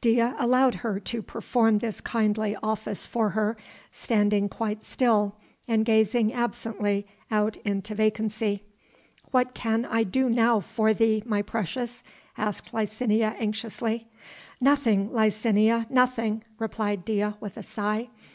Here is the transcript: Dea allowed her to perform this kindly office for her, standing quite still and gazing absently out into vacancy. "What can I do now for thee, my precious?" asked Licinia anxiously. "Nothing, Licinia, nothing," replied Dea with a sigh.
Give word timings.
Dea 0.00 0.20
allowed 0.38 0.76
her 0.76 0.98
to 0.98 1.20
perform 1.20 1.80
this 1.80 2.00
kindly 2.00 2.56
office 2.62 3.06
for 3.06 3.28
her, 3.36 3.58
standing 3.92 4.48
quite 4.48 4.86
still 4.86 5.36
and 5.68 5.84
gazing 5.84 6.32
absently 6.32 7.06
out 7.30 7.56
into 7.58 7.94
vacancy. 7.94 8.64
"What 9.32 9.52
can 9.52 9.84
I 9.84 10.02
do 10.02 10.30
now 10.30 10.60
for 10.60 10.94
thee, 10.94 11.22
my 11.26 11.42
precious?" 11.42 12.02
asked 12.38 12.72
Licinia 12.72 13.36
anxiously. 13.38 14.08
"Nothing, 14.62 15.10
Licinia, 15.12 15.84
nothing," 15.90 16.42
replied 16.58 17.04
Dea 17.04 17.32
with 17.38 17.58
a 17.58 17.62
sigh. 17.62 18.08